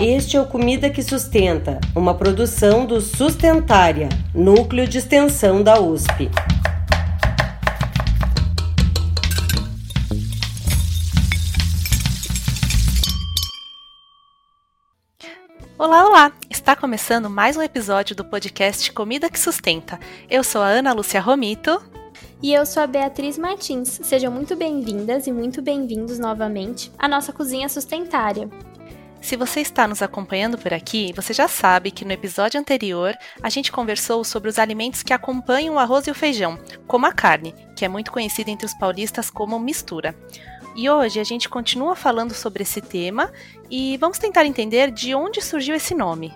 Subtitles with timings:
[0.00, 6.30] Este é o Comida que Sustenta, uma produção do Sustentária, núcleo de extensão da USP.
[15.78, 16.32] Olá, olá!
[16.50, 19.98] Está começando mais um episódio do podcast Comida que Sustenta.
[20.30, 21.82] Eu sou a Ana Lúcia Romito.
[22.44, 24.00] E eu sou a Beatriz Martins.
[24.02, 28.50] Sejam muito bem-vindas e muito bem-vindos novamente à nossa cozinha sustentária.
[29.18, 33.48] Se você está nos acompanhando por aqui, você já sabe que no episódio anterior a
[33.48, 37.54] gente conversou sobre os alimentos que acompanham o arroz e o feijão, como a carne,
[37.74, 40.14] que é muito conhecida entre os paulistas como mistura.
[40.76, 43.32] E hoje a gente continua falando sobre esse tema
[43.70, 46.30] e vamos tentar entender de onde surgiu esse nome.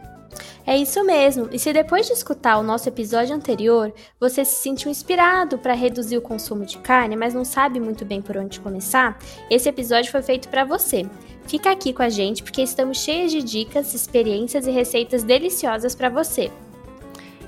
[0.68, 1.48] É isso mesmo.
[1.50, 3.90] E se depois de escutar o nosso episódio anterior,
[4.20, 8.20] você se sentiu inspirado para reduzir o consumo de carne, mas não sabe muito bem
[8.20, 9.18] por onde começar,
[9.50, 11.06] esse episódio foi feito para você.
[11.46, 16.10] Fica aqui com a gente porque estamos cheios de dicas, experiências e receitas deliciosas para
[16.10, 16.52] você.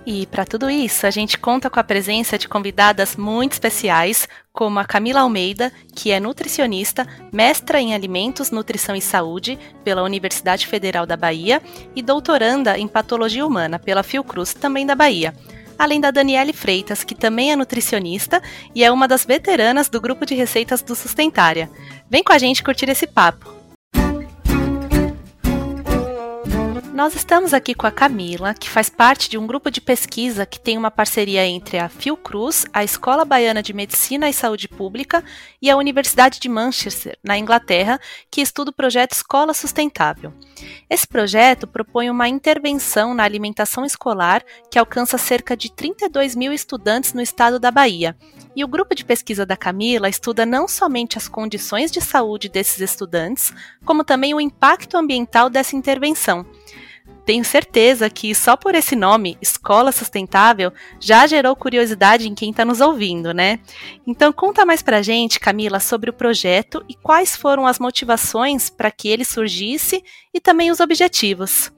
[0.06, 4.78] E para tudo isso, a gente conta com a presença de convidadas muito especiais, como
[4.78, 11.04] a Camila Almeida, que é nutricionista, mestra em alimentos, nutrição e saúde pela Universidade Federal
[11.04, 11.60] da Bahia
[11.94, 15.34] e doutoranda em patologia humana pela Fiocruz, também da Bahia.
[15.78, 18.42] Além da Daniele Freitas, que também é nutricionista
[18.74, 21.70] e é uma das veteranas do grupo de receitas do Sustentária.
[22.08, 23.59] Vem com a gente curtir esse papo.
[27.00, 30.60] Nós estamos aqui com a Camila, que faz parte de um grupo de pesquisa que
[30.60, 35.24] tem uma parceria entre a Fiocruz, a Escola Baiana de Medicina e Saúde Pública
[35.62, 37.98] e a Universidade de Manchester, na Inglaterra,
[38.30, 40.34] que estuda o projeto Escola Sustentável.
[40.90, 47.14] Esse projeto propõe uma intervenção na alimentação escolar que alcança cerca de 32 mil estudantes
[47.14, 48.14] no estado da Bahia.
[48.54, 52.78] E o grupo de pesquisa da Camila estuda não somente as condições de saúde desses
[52.78, 53.54] estudantes,
[53.86, 56.44] como também o impacto ambiental dessa intervenção
[57.30, 62.64] tenho certeza que só por esse nome, Escola Sustentável, já gerou curiosidade em quem está
[62.64, 63.60] nos ouvindo, né?
[64.04, 68.90] Então conta mais pra gente, Camila, sobre o projeto e quais foram as motivações para
[68.90, 70.02] que ele surgisse
[70.34, 71.70] e também os objetivos.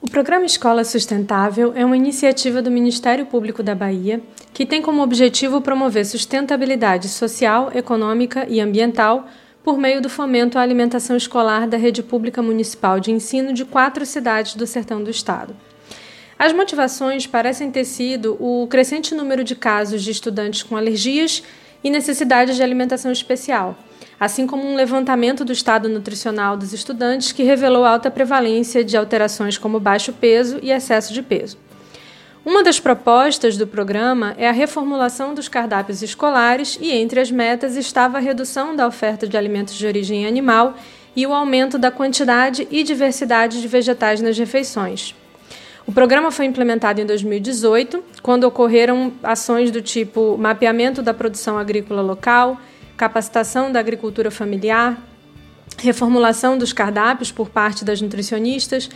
[0.00, 4.22] O programa Escola Sustentável é uma iniciativa do Ministério Público da Bahia
[4.54, 9.26] que tem como objetivo promover sustentabilidade social, econômica e ambiental
[9.66, 14.06] por meio do fomento à alimentação escolar da rede pública municipal de ensino de quatro
[14.06, 15.56] cidades do sertão do estado.
[16.38, 21.42] As motivações parecem ter sido o crescente número de casos de estudantes com alergias
[21.82, 23.76] e necessidades de alimentação especial,
[24.20, 29.58] assim como um levantamento do estado nutricional dos estudantes que revelou alta prevalência de alterações
[29.58, 31.65] como baixo peso e excesso de peso.
[32.46, 37.74] Uma das propostas do programa é a reformulação dos cardápios escolares e entre as metas
[37.74, 40.76] estava a redução da oferta de alimentos de origem animal
[41.16, 45.12] e o aumento da quantidade e diversidade de vegetais nas refeições.
[45.84, 52.00] O programa foi implementado em 2018, quando ocorreram ações do tipo mapeamento da produção agrícola
[52.00, 52.60] local,
[52.96, 54.96] capacitação da agricultura familiar,
[55.78, 58.88] reformulação dos cardápios por parte das nutricionistas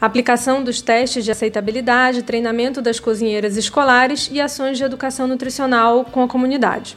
[0.00, 6.22] aplicação dos testes de aceitabilidade, treinamento das cozinheiras escolares e ações de educação nutricional com
[6.22, 6.96] a comunidade.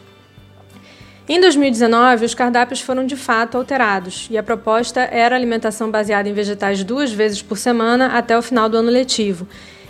[1.27, 6.33] Em 2019, os cardápios foram de fato alterados e a proposta era alimentação baseada em
[6.33, 9.47] vegetais duas vezes por semana até o final do ano letivo,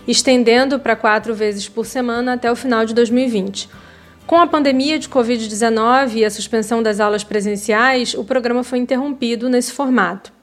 [0.08, 3.70] estendendo para quatro vezes por semana até o final de 2020.
[4.28, 9.50] Com a pandemia de Covid-19 e a suspensão das aulas presenciais, o programa foi interrompido
[9.50, 10.41] nesse formato.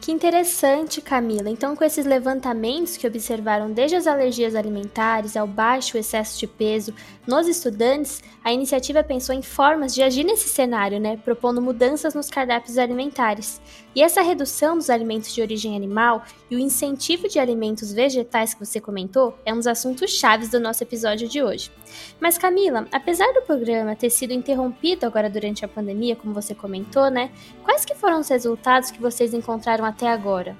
[0.00, 1.50] Que interessante, Camila.
[1.50, 6.94] Então, com esses levantamentos que observaram desde as alergias alimentares ao baixo excesso de peso
[7.26, 12.30] nos estudantes, a iniciativa pensou em formas de agir nesse cenário, né, propondo mudanças nos
[12.30, 13.60] cardápios alimentares.
[13.94, 18.64] E essa redução dos alimentos de origem animal e o incentivo de alimentos vegetais que
[18.64, 21.72] você comentou é um dos assuntos chaves do nosso episódio de hoje.
[22.20, 27.10] Mas Camila, apesar do programa ter sido interrompido agora durante a pandemia, como você comentou,
[27.10, 27.30] né,
[27.64, 30.56] quais que foram os resultados que vocês encontraram até agora?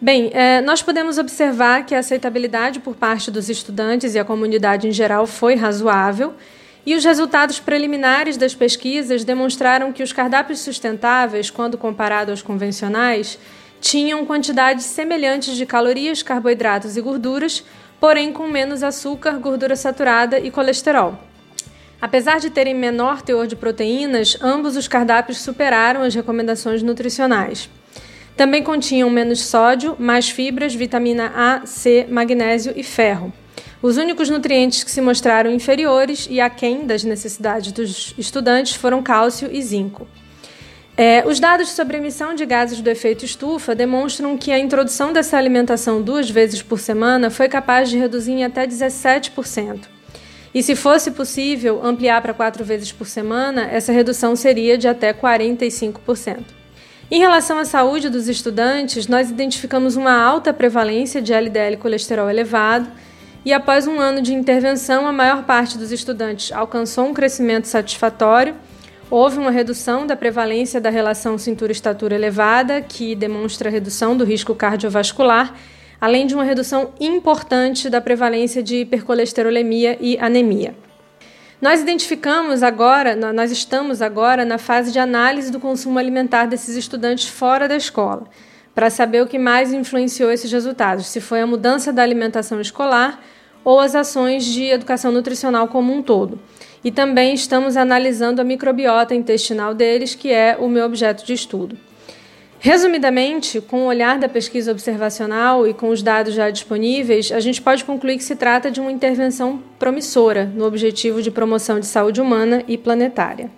[0.00, 4.88] Bem, é, nós podemos observar que a aceitabilidade por parte dos estudantes e a comunidade
[4.88, 6.34] em geral foi razoável,
[6.84, 13.38] e os resultados preliminares das pesquisas demonstraram que os cardápios sustentáveis, quando comparados aos convencionais,
[13.80, 17.64] tinham quantidades semelhantes de calorias, carboidratos e gorduras,
[18.00, 21.18] porém com menos açúcar, gordura saturada e colesterol.
[22.00, 27.70] Apesar de terem menor teor de proteínas, ambos os cardápios superaram as recomendações nutricionais.
[28.36, 33.32] Também continham menos sódio, mais fibras, vitamina A, C, magnésio e ferro.
[33.82, 39.48] Os únicos nutrientes que se mostraram inferiores e aquém das necessidades dos estudantes foram cálcio
[39.52, 40.06] e zinco.
[40.96, 45.36] É, os dados sobre emissão de gases do efeito estufa demonstram que a introdução dessa
[45.36, 49.80] alimentação duas vezes por semana foi capaz de reduzir em até 17%.
[50.54, 55.12] E se fosse possível ampliar para quatro vezes por semana, essa redução seria de até
[55.12, 56.44] 45%.
[57.10, 62.88] Em relação à saúde dos estudantes, nós identificamos uma alta prevalência de LDL colesterol elevado
[63.44, 68.54] e após um ano de intervenção, a maior parte dos estudantes alcançou um crescimento satisfatório.
[69.10, 75.54] Houve uma redução da prevalência da relação cintura-estatura elevada, que demonstra redução do risco cardiovascular,
[76.00, 80.76] além de uma redução importante da prevalência de hipercolesterolemia e anemia.
[81.60, 87.28] Nós identificamos agora, nós estamos agora na fase de análise do consumo alimentar desses estudantes
[87.28, 88.28] fora da escola
[88.74, 93.22] para saber o que mais influenciou esses resultados, se foi a mudança da alimentação escolar
[93.64, 96.38] ou as ações de educação nutricional como um todo.
[96.84, 101.76] E também estamos analisando a microbiota intestinal deles, que é o meu objeto de estudo.
[102.58, 107.60] Resumidamente, com o olhar da pesquisa observacional e com os dados já disponíveis, a gente
[107.60, 112.20] pode concluir que se trata de uma intervenção promissora no objetivo de promoção de saúde
[112.20, 113.50] humana e planetária.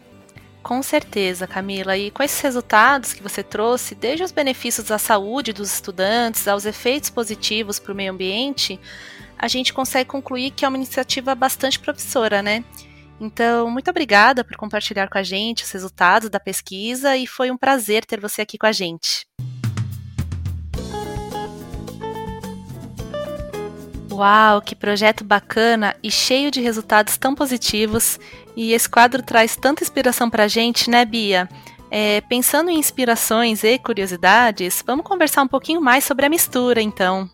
[0.65, 1.95] Com certeza, Camila.
[1.95, 6.65] E com esses resultados que você trouxe, desde os benefícios à saúde dos estudantes, aos
[6.65, 8.81] efeitos positivos para o meio ambiente,
[9.39, 12.65] a gente consegue concluir que é uma iniciativa bastante promissora, né?
[13.21, 17.59] Então, muito obrigada por compartilhar com a gente os resultados da pesquisa e foi um
[17.59, 19.27] prazer ter você aqui com a gente.
[24.15, 28.19] Uau, que projeto bacana e cheio de resultados tão positivos.
[28.57, 31.49] E esse quadro traz tanta inspiração para a gente, né, Bia?
[31.91, 37.29] É, pensando em inspirações e curiosidades, vamos conversar um pouquinho mais sobre a mistura, então.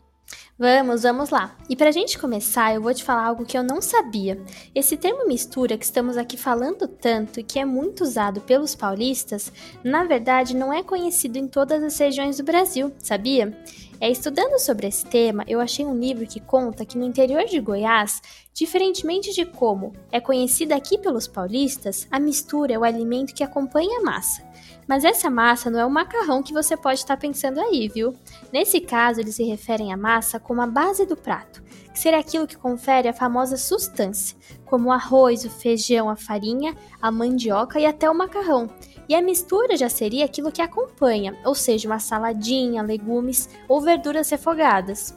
[0.58, 1.56] Vamos, vamos lá.
[1.70, 4.38] E para a gente começar, eu vou te falar algo que eu não sabia.
[4.74, 9.50] Esse termo mistura que estamos aqui falando tanto e que é muito usado pelos paulistas,
[9.82, 13.56] na verdade não é conhecido em todas as regiões do Brasil, sabia?
[14.00, 17.60] É, estudando sobre esse tema, eu achei um livro que conta que no interior de
[17.60, 18.22] Goiás,
[18.54, 23.98] diferentemente de como é conhecida aqui pelos paulistas, a mistura é o alimento que acompanha
[23.98, 24.42] a massa.
[24.90, 28.12] Mas essa massa não é o macarrão que você pode estar pensando aí, viu?
[28.52, 32.44] Nesse caso, eles se referem à massa como a base do prato, que seria aquilo
[32.44, 37.86] que confere a famosa sustância, como o arroz, o feijão, a farinha, a mandioca e
[37.86, 38.68] até o macarrão.
[39.08, 44.28] E a mistura já seria aquilo que acompanha, ou seja, uma saladinha, legumes ou verduras
[44.28, 45.16] refogadas.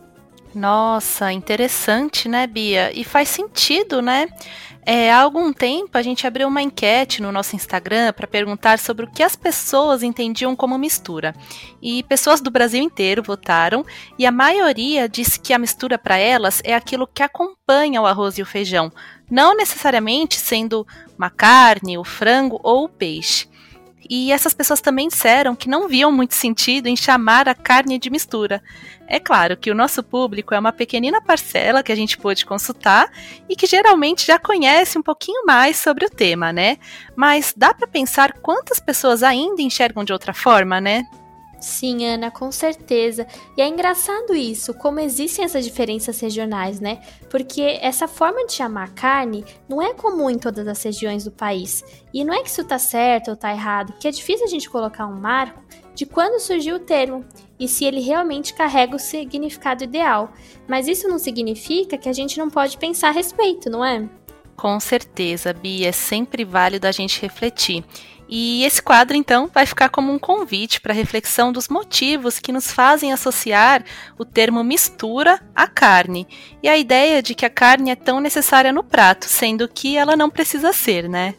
[0.53, 2.91] Nossa, interessante, né, Bia?
[2.93, 4.29] E faz sentido, né?
[4.85, 9.06] É, há algum tempo a gente abriu uma enquete no nosso Instagram para perguntar sobre
[9.06, 11.33] o que as pessoas entendiam como mistura.
[11.81, 13.85] E pessoas do Brasil inteiro votaram
[14.19, 18.38] e a maioria disse que a mistura para elas é aquilo que acompanha o arroz
[18.38, 18.91] e o feijão,
[19.31, 20.85] não necessariamente sendo
[21.18, 23.47] uma carne, o frango ou o peixe.
[24.09, 28.09] E essas pessoas também disseram que não viam muito sentido em chamar a carne de
[28.09, 28.61] mistura.
[29.07, 33.11] É claro que o nosso público é uma pequenina parcela que a gente pôde consultar
[33.47, 36.77] e que geralmente já conhece um pouquinho mais sobre o tema, né?
[37.15, 41.06] Mas dá para pensar quantas pessoas ainda enxergam de outra forma, né?
[41.63, 43.25] Sim, Ana, com certeza.
[43.56, 47.00] E é engraçado isso, como existem essas diferenças regionais, né?
[47.30, 51.81] Porque essa forma de chamar carne não é comum em todas as regiões do país.
[52.13, 54.69] E não é que isso tá certo ou tá errado, porque é difícil a gente
[54.69, 55.64] colocar um marco
[55.95, 57.23] de quando surgiu o termo
[57.57, 60.33] e se ele realmente carrega o significado ideal.
[60.68, 64.09] Mas isso não significa que a gente não pode pensar a respeito, não é?
[64.56, 67.83] Com certeza, Bia, é sempre válido a gente refletir.
[68.28, 72.72] E esse quadro, então, vai ficar como um convite para reflexão dos motivos que nos
[72.72, 73.83] fazem associar
[74.18, 76.28] o termo mistura à carne
[76.62, 80.16] e a ideia de que a carne é tão necessária no prato, sendo que ela
[80.16, 81.36] não precisa ser, né?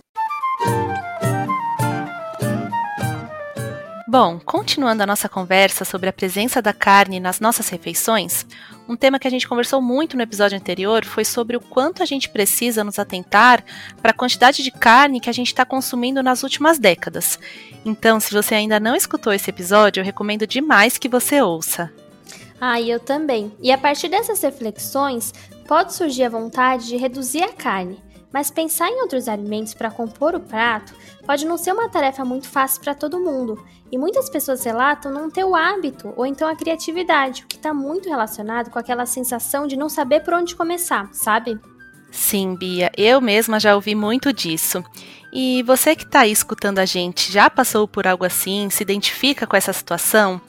[4.14, 8.46] Bom, continuando a nossa conversa sobre a presença da carne nas nossas refeições,
[8.88, 12.06] um tema que a gente conversou muito no episódio anterior foi sobre o quanto a
[12.06, 13.64] gente precisa nos atentar
[14.00, 17.40] para a quantidade de carne que a gente está consumindo nas últimas décadas.
[17.84, 21.92] Então, se você ainda não escutou esse episódio, eu recomendo demais que você ouça.
[22.60, 23.52] Ah, eu também.
[23.60, 25.34] E a partir dessas reflexões,
[25.66, 28.00] pode surgir a vontade de reduzir a carne
[28.34, 30.92] mas pensar em outros alimentos para compor o prato
[31.24, 35.30] pode não ser uma tarefa muito fácil para todo mundo, e muitas pessoas relatam não
[35.30, 39.68] ter o hábito ou então a criatividade, o que está muito relacionado com aquela sensação
[39.68, 41.56] de não saber por onde começar, sabe?
[42.10, 44.82] Sim, Bia, eu mesma já ouvi muito disso.
[45.32, 49.46] E você que está aí escutando a gente já passou por algo assim, se identifica
[49.46, 50.40] com essa situação?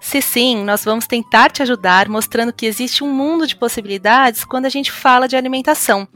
[0.00, 4.66] Se sim, nós vamos tentar te ajudar mostrando que existe um mundo de possibilidades quando
[4.66, 6.06] a gente fala de alimentação.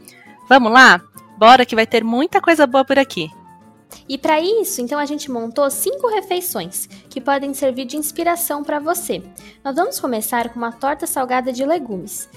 [0.49, 1.03] Vamos lá?
[1.39, 3.31] Bora que vai ter muita coisa boa por aqui.
[4.09, 8.81] E para isso, então a gente montou cinco refeições que podem servir de inspiração para
[8.81, 9.23] você.
[9.65, 12.29] Nós vamos começar com uma torta salgada de legumes.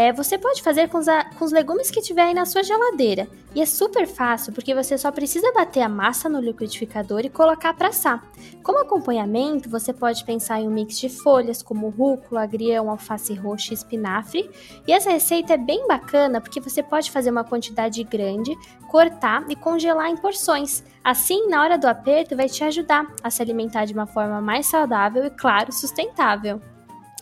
[0.00, 1.04] É, você pode fazer com os,
[1.38, 3.28] com os legumes que tiver aí na sua geladeira.
[3.54, 7.74] E é super fácil, porque você só precisa bater a massa no liquidificador e colocar
[7.74, 8.24] para assar.
[8.62, 13.72] Como acompanhamento, você pode pensar em um mix de folhas, como rúcula, agrião, alface roxa
[13.72, 14.50] e espinafre.
[14.88, 18.56] E essa receita é bem bacana, porque você pode fazer uma quantidade grande,
[18.88, 20.82] cortar e congelar em porções.
[21.04, 24.64] Assim, na hora do aperto, vai te ajudar a se alimentar de uma forma mais
[24.64, 26.58] saudável e, claro, sustentável.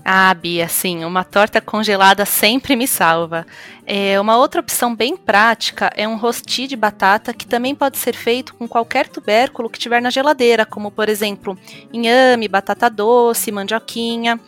[0.05, 3.47] Ah, Bia, sim, uma torta congelada sempre me salva.
[3.87, 8.15] É, uma outra opção bem prática é um rosti de batata que também pode ser
[8.15, 11.59] feito com qualquer tubérculo que tiver na geladeira, como por exemplo
[11.93, 14.41] inhame, batata doce, mandioquinha.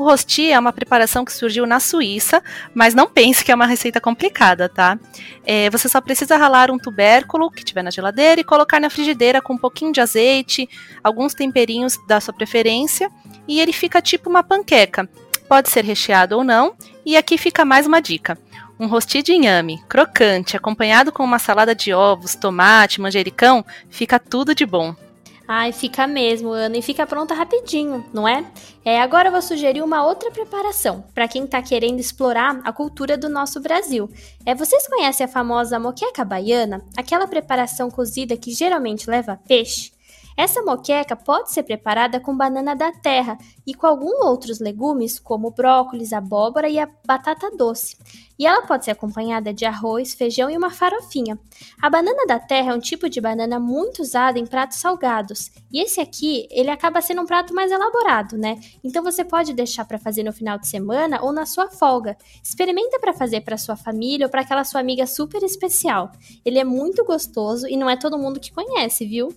[0.00, 2.42] O rosti é uma preparação que surgiu na Suíça,
[2.72, 4.98] mas não pense que é uma receita complicada, tá?
[5.44, 9.42] É, você só precisa ralar um tubérculo que tiver na geladeira e colocar na frigideira
[9.42, 10.66] com um pouquinho de azeite,
[11.04, 13.10] alguns temperinhos da sua preferência
[13.46, 15.06] e ele fica tipo uma panqueca.
[15.46, 18.38] Pode ser recheado ou não, e aqui fica mais uma dica.
[18.78, 24.54] Um rosti de inhame, crocante, acompanhado com uma salada de ovos, tomate, manjericão, fica tudo
[24.54, 24.96] de bom.
[25.52, 28.48] Ai, fica mesmo, Ana, e fica pronta rapidinho, não é?
[28.84, 33.18] É, agora eu vou sugerir uma outra preparação para quem está querendo explorar a cultura
[33.18, 34.08] do nosso Brasil.
[34.46, 36.80] É, vocês conhecem a famosa moqueca baiana?
[36.96, 39.90] Aquela preparação cozida que geralmente leva peixe?
[40.36, 45.50] Essa moqueca pode ser preparada com banana da terra e com alguns outros legumes, como
[45.50, 47.96] brócolis, abóbora e a batata doce.
[48.38, 51.38] E ela pode ser acompanhada de arroz, feijão e uma farofinha.
[51.82, 55.50] A banana da terra é um tipo de banana muito usada em pratos salgados.
[55.70, 58.58] E esse aqui, ele acaba sendo um prato mais elaborado, né?
[58.82, 62.16] Então você pode deixar para fazer no final de semana ou na sua folga.
[62.42, 66.10] Experimenta para fazer para sua família ou para aquela sua amiga super especial.
[66.42, 69.28] Ele é muito gostoso e não é todo mundo que conhece, viu?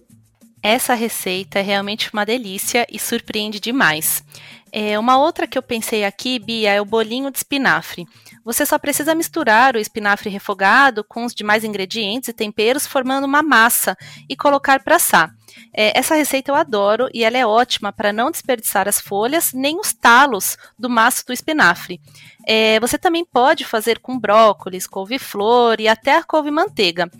[0.63, 4.23] Essa receita é realmente uma delícia e surpreende demais.
[4.71, 8.07] É, uma outra que eu pensei aqui, Bia, é o bolinho de espinafre.
[8.45, 13.43] Você só precisa misturar o espinafre refogado com os demais ingredientes e temperos, formando uma
[13.43, 13.95] massa
[14.27, 15.35] e colocar para assar.
[15.71, 19.79] É, essa receita eu adoro e ela é ótima para não desperdiçar as folhas nem
[19.79, 22.01] os talos do maço do espinafre.
[22.47, 27.11] É, você também pode fazer com brócolis, couve-flor e até a couve-manteiga.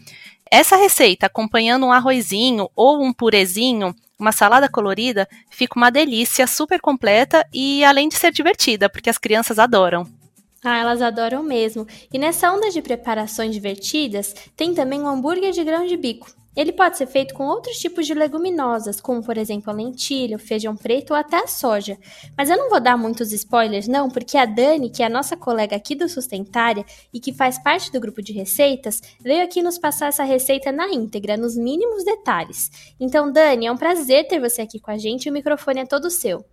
[0.55, 6.79] Essa receita, acompanhando um arrozinho ou um purezinho, uma salada colorida, fica uma delícia, super
[6.79, 10.07] completa e além de ser divertida, porque as crianças adoram.
[10.63, 11.88] Ah, elas adoram mesmo.
[12.13, 16.31] E nessa onda de preparações divertidas, tem também o hambúrguer de grão de bico.
[16.55, 20.39] Ele pode ser feito com outros tipos de leguminosas, como por exemplo a lentilha, o
[20.39, 21.98] feijão preto ou até a soja.
[22.38, 25.36] Mas eu não vou dar muitos spoilers não, porque a Dani, que é a nossa
[25.36, 29.79] colega aqui do Sustentária e que faz parte do grupo de receitas, veio aqui nos
[29.79, 32.69] passar essa receita na íntegra, nos mínimos detalhes.
[33.00, 35.86] Então, Dani, é um prazer ter você aqui com a gente e o microfone é
[35.86, 36.45] todo seu.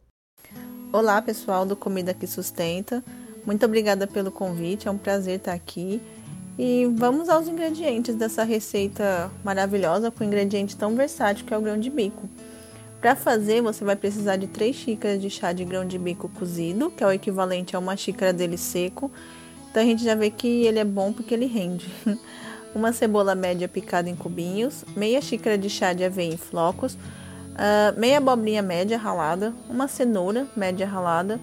[0.93, 3.05] Olá, pessoal do Comida que Sustenta.
[3.45, 6.01] Muito obrigada pelo convite, é um prazer estar aqui.
[6.63, 11.81] E vamos aos ingredientes dessa receita maravilhosa com ingrediente tão versátil que é o grão
[11.81, 12.29] de bico.
[13.01, 16.91] Para fazer, você vai precisar de 3 xícaras de chá de grão de bico cozido,
[16.91, 19.11] que é o equivalente a uma xícara dele seco.
[19.71, 21.87] Então a gente já vê que ele é bom porque ele rende.
[22.75, 27.99] uma cebola média picada em cubinhos, meia xícara de chá de aveia em flocos, uh,
[27.99, 31.41] meia abobrinha média ralada, uma cenoura média ralada,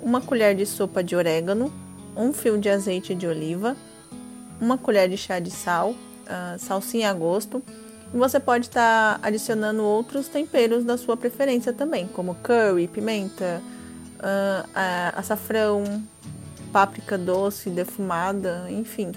[0.00, 1.72] uma colher de sopa de orégano,
[2.16, 3.76] um fio de azeite de oliva,
[4.60, 7.62] uma colher de chá de sal, uh, salsinha a gosto.
[8.12, 13.62] E você pode estar tá adicionando outros temperos da sua preferência também, como curry, pimenta,
[14.18, 14.68] uh,
[15.16, 16.02] açafrão,
[16.72, 19.12] páprica doce, defumada, enfim,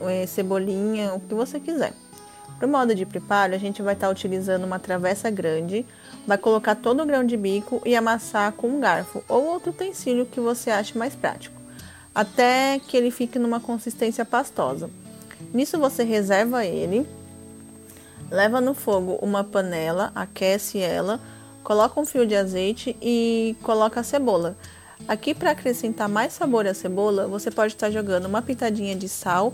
[0.00, 1.92] é, cebolinha, o que você quiser.
[2.58, 5.84] Para o modo de preparo, a gente vai estar tá utilizando uma travessa grande,
[6.24, 10.26] vai colocar todo o grão de bico e amassar com um garfo ou outro utensílio
[10.26, 11.61] que você ache mais prático
[12.14, 14.90] até que ele fique numa consistência pastosa.
[15.52, 17.06] Nisso você reserva ele,
[18.30, 21.20] leva no fogo uma panela, aquece ela,
[21.62, 24.56] coloca um fio de azeite e coloca a cebola.
[25.08, 29.52] Aqui para acrescentar mais sabor à cebola, você pode estar jogando uma pitadinha de sal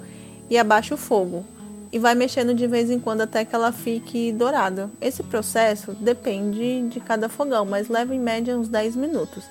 [0.51, 1.45] e abaixa o fogo
[1.91, 4.91] e vai mexendo de vez em quando até que ela fique dourada.
[5.01, 9.45] Esse processo depende de cada fogão, mas leva em média uns 10 minutos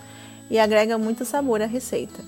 [0.49, 2.23] e agrega muito sabor à receita.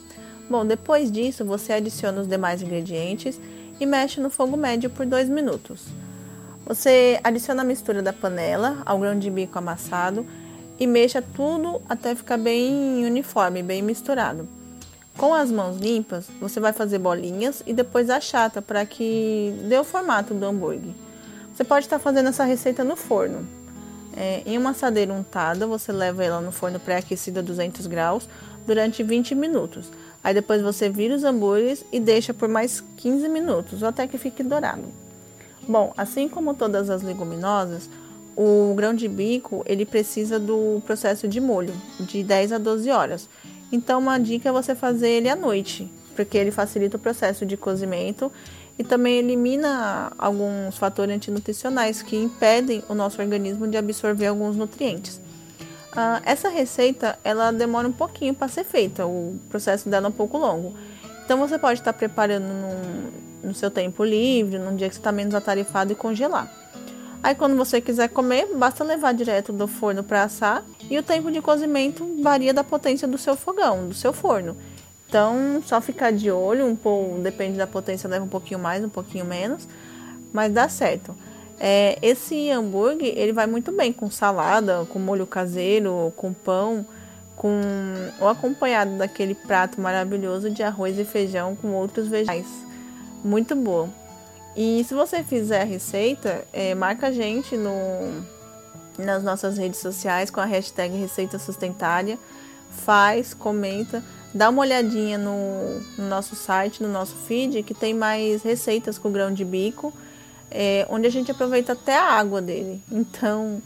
[0.50, 3.40] Bom, depois disso, você adiciona os demais ingredientes
[3.80, 5.86] e mexe no fogo médio por 2 minutos.
[6.66, 10.26] Você adiciona a mistura da panela ao grão de bico amassado
[10.80, 14.48] e mexa tudo até ficar bem uniforme, bem misturado.
[15.16, 19.84] Com as mãos limpas, você vai fazer bolinhas e depois achata para que dê o
[19.84, 20.94] formato do hambúrguer.
[21.54, 23.46] Você pode estar fazendo essa receita no forno.
[24.16, 28.28] É, em uma assadeira untada, você leva ela no forno pré-aquecido a 200 graus
[28.66, 29.92] durante 20 minutos.
[30.24, 34.18] Aí depois você vira os hambúrgueres e deixa por mais 15 minutos, ou até que
[34.18, 34.84] fique dourado.
[35.68, 37.90] Bom, assim como todas as leguminosas,
[38.36, 43.30] o grão de bico ele precisa do processo de molho, de 10 a 12 horas.
[43.72, 47.56] Então, uma dica é você fazer ele à noite, porque ele facilita o processo de
[47.56, 48.32] cozimento
[48.78, 55.22] e também elimina alguns fatores antinutricionais que impedem o nosso organismo de absorver alguns nutrientes.
[55.92, 60.14] Uh, essa receita ela demora um pouquinho para ser feita, o processo dela é um
[60.14, 60.76] pouco longo.
[61.26, 62.48] Então você pode estar preparando
[63.44, 66.52] no seu tempo livre, num dia que você está menos atarefado e congelar.
[67.22, 71.32] Aí quando você quiser comer, basta levar direto do forno para assar e o tempo
[71.32, 74.56] de cozimento varia da potência do seu fogão, do seu forno.
[75.08, 78.90] Então só ficar de olho, um pouco, depende da potência, leva um pouquinho mais, um
[78.90, 79.68] pouquinho menos,
[80.32, 81.16] mas dá certo.
[81.60, 86.86] É, esse hambúrguer ele vai muito bem com salada, com molho caseiro, com pão,
[87.36, 87.60] com
[88.20, 92.48] ou acompanhado daquele prato maravilhoso de arroz e feijão com outros vegetais.
[93.24, 93.90] Muito bom.
[94.56, 98.24] E se você fizer a receita, é, marca a gente no,
[98.98, 102.18] nas nossas redes sociais com a hashtag Receita Sustentária.
[102.72, 108.44] Faz, comenta, dá uma olhadinha no, no nosso site, no nosso feed, que tem mais
[108.44, 109.94] receitas com grão de bico
[110.52, 112.82] é, onde a gente aproveita até a água dele.
[112.92, 113.62] Então,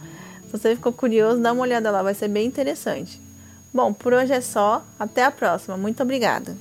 [0.46, 3.20] se você ficou curioso, dá uma olhada lá, vai ser bem interessante.
[3.72, 4.84] Bom, por hoje é só.
[4.98, 5.76] Até a próxima.
[5.76, 6.56] Muito obrigada.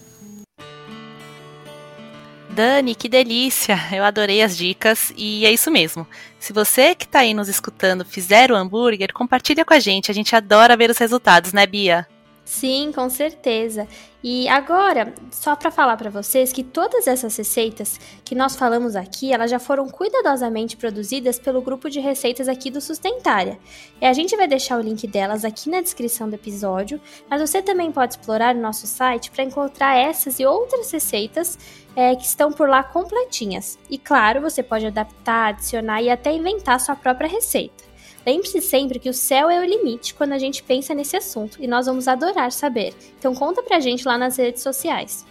[2.49, 3.75] Dani, que delícia!
[3.91, 6.07] Eu adorei as dicas e é isso mesmo.
[6.39, 10.11] Se você que está aí nos escutando fizer o hambúrguer, compartilha com a gente.
[10.11, 12.07] A gente adora ver os resultados, né, Bia?
[12.45, 13.87] Sim, com certeza.
[14.21, 19.31] E agora, só para falar para vocês que todas essas receitas que nós falamos aqui,
[19.31, 23.57] elas já foram cuidadosamente produzidas pelo grupo de receitas aqui do Sustentária.
[24.01, 27.61] E a gente vai deixar o link delas aqui na descrição do episódio, mas você
[27.61, 31.57] também pode explorar o nosso site para encontrar essas e outras receitas
[31.95, 33.77] é, que estão por lá completinhas.
[33.89, 37.92] E claro, você pode adaptar, adicionar e até inventar sua própria receita.
[38.25, 41.67] Lembre-se sempre que o céu é o limite quando a gente pensa nesse assunto e
[41.67, 42.93] nós vamos adorar saber.
[43.19, 45.25] Então conta pra gente lá nas redes sociais.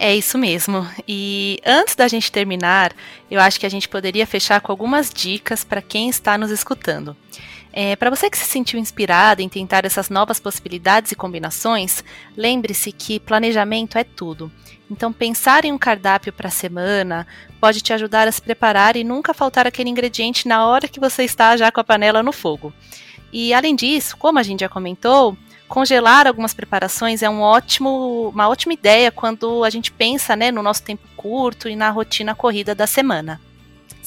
[0.00, 0.88] É isso mesmo.
[1.08, 2.94] E antes da gente terminar,
[3.28, 7.16] eu acho que a gente poderia fechar com algumas dicas para quem está nos escutando.
[7.72, 12.02] É, para você que se sentiu inspirado em tentar essas novas possibilidades e combinações,
[12.36, 14.50] lembre-se que planejamento é tudo.
[14.90, 17.26] Então, pensar em um cardápio para a semana
[17.60, 21.24] pode te ajudar a se preparar e nunca faltar aquele ingrediente na hora que você
[21.24, 22.72] está já com a panela no fogo.
[23.30, 25.36] E além disso, como a gente já comentou,
[25.68, 30.62] congelar algumas preparações é um ótimo, uma ótima ideia quando a gente pensa né, no
[30.62, 33.38] nosso tempo curto e na rotina corrida da semana.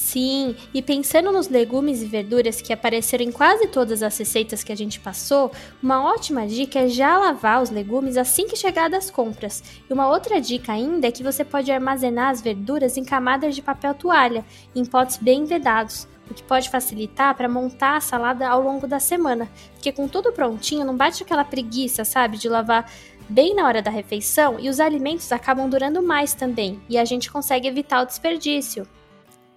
[0.01, 4.71] Sim, e pensando nos legumes e verduras que apareceram em quase todas as receitas que
[4.71, 9.11] a gente passou, uma ótima dica é já lavar os legumes assim que chegar das
[9.11, 9.63] compras.
[9.87, 13.61] E uma outra dica ainda é que você pode armazenar as verduras em camadas de
[13.61, 14.43] papel toalha,
[14.75, 18.99] em potes bem vedados, o que pode facilitar para montar a salada ao longo da
[18.99, 22.91] semana, porque com tudo prontinho não bate aquela preguiça, sabe, de lavar
[23.29, 27.31] bem na hora da refeição e os alimentos acabam durando mais também, e a gente
[27.31, 28.85] consegue evitar o desperdício.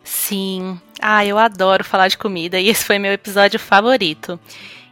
[0.05, 0.79] Sim.
[1.01, 4.39] Ah, eu adoro falar de comida e esse foi meu episódio favorito.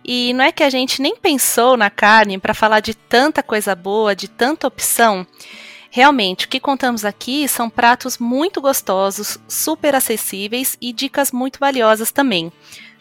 [0.04, 3.74] E não é que a gente nem pensou na carne para falar de tanta coisa
[3.74, 5.24] boa, de tanta opção.
[5.90, 12.10] Realmente, o que contamos aqui são pratos muito gostosos, super acessíveis e dicas muito valiosas
[12.10, 12.50] também.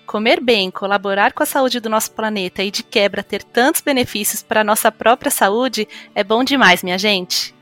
[0.06, 4.44] Comer bem, colaborar com a saúde do nosso planeta e de quebra ter tantos benefícios
[4.44, 7.56] para a nossa própria saúde é bom demais, minha gente.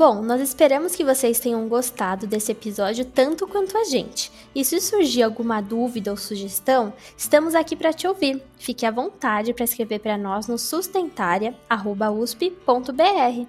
[0.00, 4.32] Bom, nós esperamos que vocês tenham gostado desse episódio tanto quanto a gente.
[4.54, 8.42] E se surgir alguma dúvida ou sugestão, estamos aqui para te ouvir.
[8.56, 13.46] Fique à vontade para escrever para nós no sustentaria@usp.br.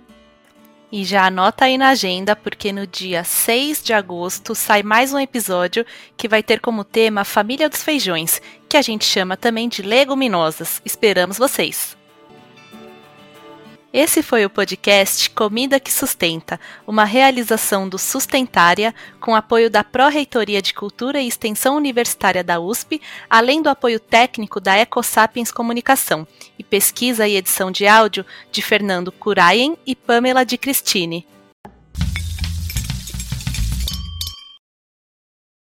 [0.91, 5.19] E já anota aí na agenda, porque no dia 6 de agosto sai mais um
[5.19, 5.85] episódio
[6.17, 10.81] que vai ter como tema Família dos Feijões, que a gente chama também de leguminosas.
[10.83, 12.00] Esperamos vocês!
[13.93, 20.61] Esse foi o podcast Comida que Sustenta, uma realização do Sustentária, com apoio da Pró-Reitoria
[20.61, 26.25] de Cultura e Extensão Universitária da USP, além do apoio técnico da EcoSapiens Comunicação,
[26.57, 31.27] e pesquisa e edição de áudio de Fernando Curaien e Pamela de Cristine.